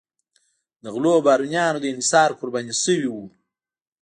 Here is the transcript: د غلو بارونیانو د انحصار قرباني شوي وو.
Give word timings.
د 0.83 0.85
غلو 0.93 1.13
بارونیانو 1.25 1.81
د 1.81 1.85
انحصار 1.93 2.29
قرباني 2.39 2.73
شوي 2.83 3.07
وو. 3.13 3.25